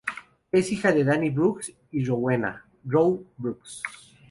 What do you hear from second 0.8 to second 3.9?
de Danny Brooks y Rowena "Roe" Brooks.